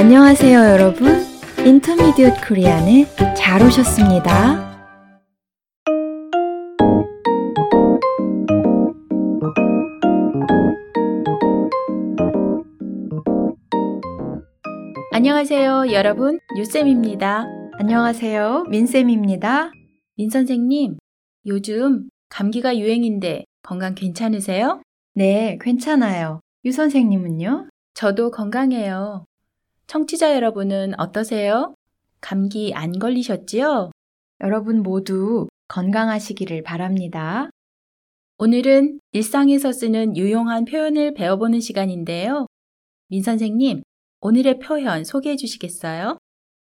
안녕하세요, 0.00 0.58
여러분. 0.58 1.26
인터미디엇 1.58 2.48
코리안에 2.48 3.04
잘 3.36 3.62
오셨습니다. 3.62 4.80
안녕하세요, 15.12 15.92
여러분. 15.92 16.38
유쌤입니다. 16.56 17.44
안녕하세요, 17.74 18.64
민쌤입니다. 18.70 19.70
민 20.16 20.30
선생님, 20.30 20.96
요즘 21.44 22.08
감기가 22.30 22.78
유행인데 22.78 23.44
건강 23.62 23.94
괜찮으세요? 23.94 24.80
네, 25.14 25.58
괜찮아요. 25.60 26.40
유 26.64 26.72
선생님은요? 26.72 27.68
저도 27.92 28.30
건강해요. 28.30 29.26
청취자 29.90 30.36
여러분은 30.36 31.00
어떠세요? 31.00 31.74
감기 32.20 32.72
안 32.74 32.92
걸리셨지요? 32.92 33.90
여러분 34.40 34.84
모두 34.84 35.48
건강하시기를 35.66 36.62
바랍니다. 36.62 37.50
오늘은 38.38 39.00
일상에서 39.10 39.72
쓰는 39.72 40.16
유용한 40.16 40.64
표현을 40.64 41.14
배워보는 41.14 41.58
시간인데요. 41.58 42.46
민 43.08 43.24
선생님, 43.24 43.82
오늘의 44.20 44.60
표현 44.60 45.02
소개해 45.02 45.34
주시겠어요? 45.34 46.18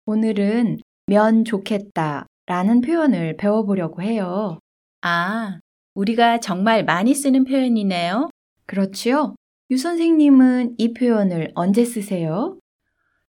오늘은 0.07 0.81
면 1.07 1.45
좋겠다 1.45 2.27
라는 2.47 2.81
표현을 2.81 3.37
배워보려고 3.37 4.03
해요. 4.03 4.59
아, 5.03 5.61
우리가 5.95 6.41
정말 6.41 6.85
많이 6.85 7.15
쓰는 7.15 7.45
표현이네요. 7.45 8.31
그렇지요? 8.67 9.37
유 9.71 9.79
선생님은 9.79 10.75
이 10.79 10.93
표현을 10.95 11.53
언제 11.55 11.85
쓰세요? 11.85 12.59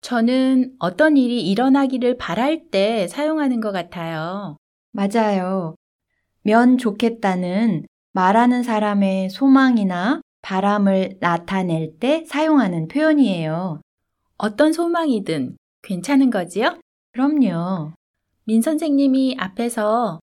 저는 0.01 0.75
어떤 0.79 1.15
일이 1.15 1.47
일어나기를 1.49 2.17
바랄 2.17 2.69
때 2.69 3.07
사용하는 3.07 3.61
것 3.61 3.71
같아요. 3.71 4.57
맞아요. 4.91 5.75
면 6.43 6.77
좋겠다는 6.77 7.85
말하는 8.13 8.63
사람의 8.63 9.29
소망이나 9.29 10.21
바람을 10.41 11.17
나타낼 11.19 11.97
때 11.99 12.25
사용하는 12.25 12.87
표현이에요. 12.87 13.81
어떤 14.37 14.73
소망이든 14.73 15.55
괜찮은 15.83 16.31
거지요? 16.31 16.79
그럼요. 17.13 17.93
민 18.45 18.61
선생님이 18.61 19.35
앞에서 19.39 20.19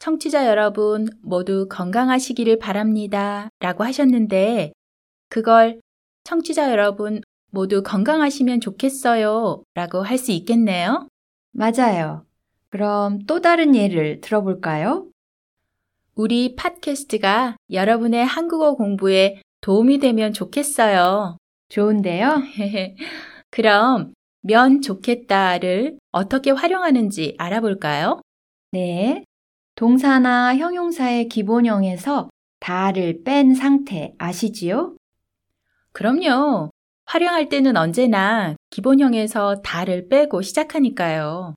청취자 0.00 0.48
여러분 0.48 1.08
모두 1.22 1.68
건강하시기를 1.70 2.58
바랍니다. 2.58 3.48
라고 3.60 3.84
하셨는데, 3.84 4.72
그걸 5.28 5.80
청취자 6.24 6.70
여러분 6.72 7.20
모두 7.50 7.82
건강하시면 7.82 8.60
좋겠어요. 8.60 9.62
라고 9.74 10.02
할 10.02 10.18
수 10.18 10.32
있겠네요. 10.32 11.08
맞아요. 11.52 12.24
그럼 12.70 13.20
또 13.26 13.40
다른 13.40 13.74
예를 13.74 14.20
들어볼까요? 14.20 15.06
우리 16.14 16.54
팟캐스트가 16.56 17.56
여러분의 17.72 18.24
한국어 18.26 18.74
공부에 18.74 19.40
도움이 19.60 19.98
되면 19.98 20.32
좋겠어요. 20.32 21.36
좋은데요? 21.68 22.42
그럼 23.50 24.12
면 24.42 24.80
좋겠다를 24.82 25.98
어떻게 26.12 26.50
활용하는지 26.50 27.34
알아볼까요? 27.38 28.20
네. 28.72 29.24
동사나 29.74 30.56
형용사의 30.56 31.28
기본형에서 31.28 32.28
다를 32.60 33.22
뺀 33.24 33.54
상태 33.54 34.12
아시지요? 34.18 34.96
그럼요. 35.92 36.69
활용할 37.10 37.48
때는 37.48 37.76
언제나 37.76 38.54
기본형에서 38.70 39.62
다를 39.62 40.08
빼고 40.08 40.42
시작하니까요. 40.42 41.56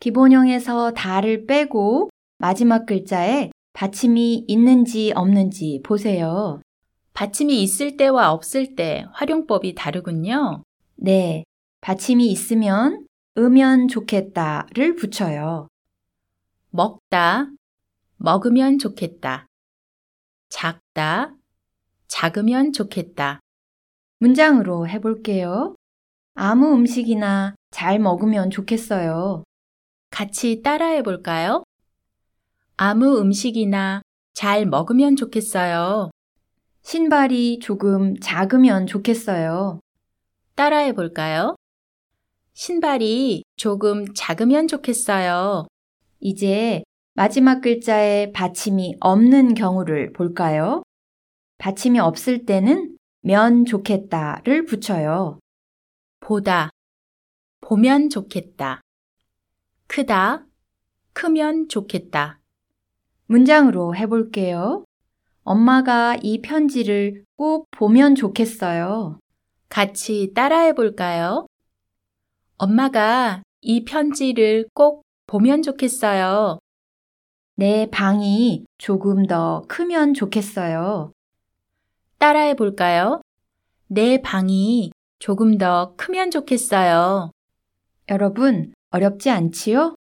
기본형에서 0.00 0.90
다를 0.92 1.46
빼고 1.46 2.10
마지막 2.36 2.84
글자에 2.84 3.52
받침이 3.72 4.44
있는지 4.46 5.10
없는지 5.14 5.80
보세요. 5.82 6.60
받침이 7.14 7.62
있을 7.62 7.96
때와 7.96 8.32
없을 8.32 8.74
때 8.74 9.06
활용법이 9.12 9.74
다르군요. 9.74 10.62
네. 10.96 11.44
받침이 11.80 12.30
있으면 12.30 13.06
으면 13.38 13.88
좋겠다를 13.88 14.96
붙여요. 14.96 15.68
먹다, 16.68 17.46
먹으면 18.18 18.78
좋겠다. 18.78 19.46
작다, 20.50 21.34
작으면 22.08 22.74
좋겠다. 22.74 23.41
문장으로 24.22 24.86
해볼게요. 24.86 25.74
아무 26.34 26.72
음식이나 26.74 27.56
잘 27.72 27.98
먹으면 27.98 28.50
좋겠어요. 28.50 29.42
같이 30.10 30.62
따라해 30.62 31.02
볼까요? 31.02 31.64
아무 32.76 33.18
음식이나 33.18 34.00
잘 34.32 34.64
먹으면 34.64 35.16
좋겠어요. 35.16 36.10
신발이 36.82 37.58
조금 37.60 38.16
작으면 38.20 38.86
좋겠어요. 38.86 39.80
따라해 40.54 40.92
볼까요? 40.92 41.56
신발이 42.54 43.42
조금 43.56 44.04
작으면 44.14 44.68
좋겠어요. 44.68 45.66
이제 46.20 46.84
마지막 47.14 47.60
글자에 47.60 48.30
받침이 48.30 48.94
없는 49.00 49.54
경우를 49.54 50.12
볼까요? 50.12 50.84
받침이 51.58 51.98
없을 51.98 52.46
때는 52.46 52.96
면 53.22 53.64
좋겠다를 53.64 54.66
붙여요. 54.66 55.38
보다, 56.20 56.70
보면 57.60 58.10
좋겠다. 58.10 58.80
크다, 59.86 60.44
크면 61.12 61.68
좋겠다. 61.68 62.40
문장으로 63.26 63.94
해볼게요. 63.94 64.84
엄마가 65.44 66.16
이 66.22 66.40
편지를 66.42 67.24
꼭 67.36 67.66
보면 67.70 68.14
좋겠어요. 68.14 69.18
같이 69.68 70.32
따라해 70.34 70.74
볼까요? 70.74 71.46
엄마가 72.58 73.42
이 73.60 73.84
편지를 73.84 74.68
꼭 74.74 75.02
보면 75.26 75.62
좋겠어요. 75.62 76.58
내 77.56 77.88
방이 77.90 78.64
조금 78.78 79.26
더 79.26 79.62
크면 79.68 80.14
좋겠어요. 80.14 81.12
따라해 82.22 82.54
볼까요? 82.54 83.20
내 83.88 84.22
방이 84.22 84.92
조금 85.18 85.58
더 85.58 85.96
크면 85.96 86.30
좋겠어요. 86.30 87.32
여러분, 88.08 88.72
어렵지 88.92 89.28
않지요? 89.28 89.96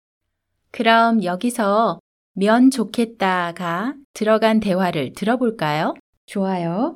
그럼 0.71 1.25
여기서 1.25 1.99
면 2.35 2.71
좋겠다가 2.71 3.95
들어간 4.13 4.61
대화를 4.61 5.15
들어볼까요? 5.15 5.95
좋아요. 6.27 6.95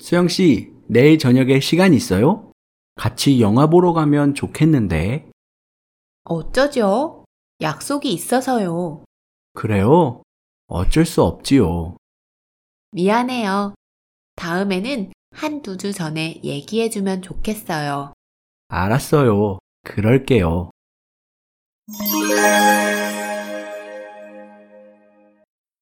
수영 0.00 0.26
씨, 0.26 0.72
내일 0.88 1.20
저녁에 1.20 1.60
시간 1.60 1.94
있어요? 1.94 2.50
같이 2.96 3.40
영화 3.40 3.68
보러 3.68 3.92
가면 3.92 4.34
좋겠는데. 4.34 5.30
어쩌죠? 6.24 7.24
약속이 7.60 8.12
있어서요. 8.12 9.04
그래요? 9.54 10.24
어쩔 10.68 11.04
수 11.06 11.22
없지요. 11.22 11.96
미안해요. 12.92 13.74
다음에는 14.36 15.12
한두 15.32 15.76
주 15.76 15.92
전에 15.92 16.40
얘기해주면 16.44 17.22
좋겠어요. 17.22 18.12
알았어요. 18.68 19.58
그럴게요. 19.84 20.70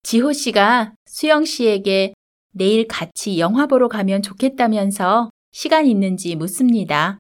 지호 0.05 0.33
씨가 0.33 0.95
수영 1.07 1.45
씨에게 1.45 2.15
내일 2.53 2.87
같이 2.87 3.41
영화 3.41 3.67
보러 3.67 3.89
가면 3.89 4.23
좋겠다면서 4.23 5.31
시간 5.51 5.87
있는지 5.87 6.37
묻습니다. 6.37 7.19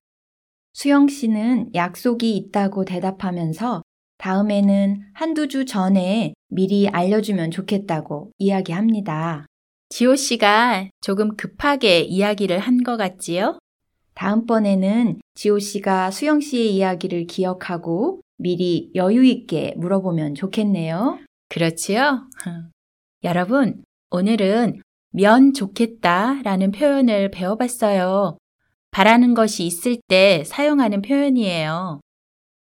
수영 0.73 1.09
씨는 1.09 1.75
약속이 1.75 2.37
있다고 2.37 2.85
대답하면서 2.85 3.83
다음에는 4.19 5.03
한두 5.13 5.49
주 5.49 5.65
전에 5.65 6.35
미리 6.49 6.89
알려주면 6.89 7.51
좋겠다고 7.51 8.31
이야기합니다. 8.39 9.47
지호 9.89 10.17
씨가 10.17 10.89
조금 11.01 11.37
급하게 11.37 12.01
이야기를 12.01 12.59
한 12.59 12.83
것 12.83 12.97
같지요? 12.97 13.59
다음번에는 14.15 15.21
지호 15.35 15.59
씨가 15.59 16.11
수영 16.11 16.41
씨의 16.41 16.75
이야기를 16.75 17.27
기억하고 17.27 18.21
미리 18.39 18.91
여유 18.95 19.25
있게 19.25 19.75
물어보면 19.77 20.35
좋겠네요. 20.35 21.19
그렇지요? 21.49 22.27
여러분, 23.25 23.83
오늘은 24.11 24.81
면 25.11 25.53
좋겠다 25.53 26.41
라는 26.43 26.71
표현을 26.73 27.31
배워봤어요. 27.31 28.39
바라는 28.91 29.35
것이 29.35 29.65
있을 29.67 29.97
때 30.09 30.43
사용하는 30.45 31.03
표현이에요. 31.03 32.01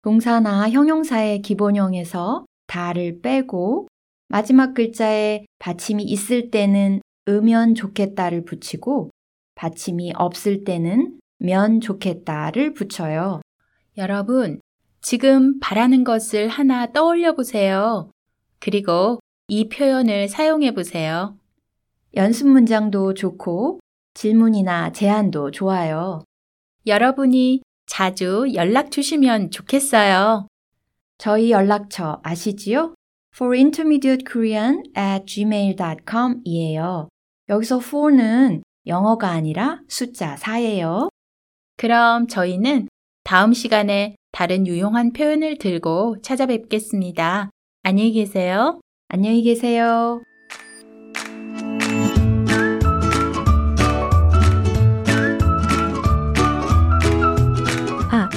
동사나 0.01 0.69
형용사의 0.69 1.41
기본형에서 1.41 2.45
다를 2.67 3.19
빼고 3.21 3.87
마지막 4.29 4.73
글자에 4.73 5.45
받침이 5.59 6.03
있을 6.03 6.51
때는 6.51 7.01
으면 7.27 7.75
좋겠다를 7.75 8.45
붙이고 8.45 9.09
받침이 9.55 10.13
없을 10.15 10.63
때는 10.63 11.19
면 11.39 11.81
좋겠다를 11.81 12.73
붙여요. 12.73 13.41
여러분, 13.97 14.61
지금 15.01 15.59
바라는 15.59 16.03
것을 16.03 16.47
하나 16.47 16.91
떠올려 16.91 17.35
보세요. 17.35 18.11
그리고 18.59 19.19
이 19.47 19.67
표현을 19.67 20.27
사용해 20.27 20.73
보세요. 20.73 21.37
연습 22.15 22.47
문장도 22.47 23.15
좋고 23.15 23.79
질문이나 24.13 24.91
제안도 24.91 25.51
좋아요. 25.51 26.23
여러분이 26.85 27.61
자주 27.89 28.47
연락 28.53 28.91
주시면 28.91 29.49
좋겠어요. 29.49 30.47
저희 31.17 31.51
연락처 31.51 32.21
아시지요? 32.23 32.93
for 33.35 33.55
intermediate 33.55 34.23
korean 34.25 34.83
at 34.95 35.25
gmail.com 35.25 36.41
이에요. 36.45 37.09
여기서 37.49 37.77
for는 37.79 38.63
영어가 38.85 39.29
아니라 39.29 39.79
숫자 39.87 40.35
4예요. 40.35 41.09
그럼 41.77 42.27
저희는 42.27 42.87
다음 43.23 43.53
시간에 43.53 44.15
다른 44.31 44.67
유용한 44.67 45.11
표현을 45.11 45.57
들고 45.57 46.21
찾아뵙겠습니다. 46.21 47.49
안녕히 47.83 48.11
계세요. 48.11 48.79
안녕히 49.07 49.41
계세요. 49.41 50.21